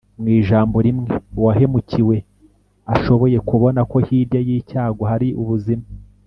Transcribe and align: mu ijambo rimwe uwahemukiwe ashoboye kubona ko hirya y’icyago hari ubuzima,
mu 0.21 0.27
ijambo 0.39 0.77
rimwe 0.85 1.11
uwahemukiwe 1.39 2.15
ashoboye 2.93 3.37
kubona 3.49 3.79
ko 3.91 3.97
hirya 4.07 4.39
y’icyago 4.47 5.01
hari 5.11 5.29
ubuzima, 5.43 5.85